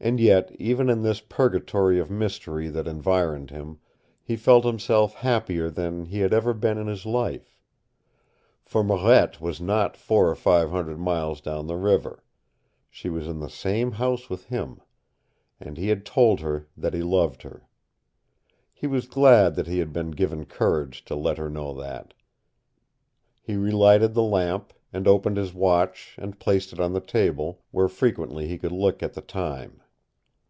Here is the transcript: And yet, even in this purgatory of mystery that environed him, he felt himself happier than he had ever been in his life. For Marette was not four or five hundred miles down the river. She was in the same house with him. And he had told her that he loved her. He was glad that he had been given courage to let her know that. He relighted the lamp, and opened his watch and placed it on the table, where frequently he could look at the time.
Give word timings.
And 0.00 0.20
yet, 0.20 0.54
even 0.60 0.88
in 0.88 1.02
this 1.02 1.20
purgatory 1.20 1.98
of 1.98 2.08
mystery 2.08 2.68
that 2.68 2.86
environed 2.86 3.50
him, 3.50 3.80
he 4.22 4.36
felt 4.36 4.64
himself 4.64 5.12
happier 5.14 5.70
than 5.70 6.04
he 6.04 6.20
had 6.20 6.32
ever 6.32 6.54
been 6.54 6.78
in 6.78 6.86
his 6.86 7.04
life. 7.04 7.56
For 8.62 8.84
Marette 8.84 9.40
was 9.40 9.60
not 9.60 9.96
four 9.96 10.30
or 10.30 10.36
five 10.36 10.70
hundred 10.70 10.98
miles 11.00 11.40
down 11.40 11.66
the 11.66 11.74
river. 11.76 12.22
She 12.88 13.08
was 13.08 13.26
in 13.26 13.40
the 13.40 13.50
same 13.50 13.90
house 13.90 14.30
with 14.30 14.44
him. 14.44 14.78
And 15.58 15.76
he 15.76 15.88
had 15.88 16.06
told 16.06 16.38
her 16.42 16.68
that 16.76 16.94
he 16.94 17.02
loved 17.02 17.42
her. 17.42 17.66
He 18.72 18.86
was 18.86 19.08
glad 19.08 19.56
that 19.56 19.66
he 19.66 19.80
had 19.80 19.92
been 19.92 20.12
given 20.12 20.44
courage 20.46 21.04
to 21.06 21.16
let 21.16 21.38
her 21.38 21.50
know 21.50 21.74
that. 21.74 22.14
He 23.42 23.56
relighted 23.56 24.14
the 24.14 24.22
lamp, 24.22 24.72
and 24.92 25.08
opened 25.08 25.36
his 25.38 25.52
watch 25.52 26.14
and 26.20 26.38
placed 26.38 26.72
it 26.72 26.78
on 26.78 26.92
the 26.92 27.00
table, 27.00 27.64
where 27.72 27.88
frequently 27.88 28.46
he 28.46 28.58
could 28.58 28.70
look 28.70 29.02
at 29.02 29.14
the 29.14 29.22
time. 29.22 29.80